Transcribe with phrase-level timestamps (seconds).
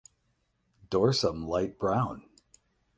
[0.89, 2.23] Dorsum light brown.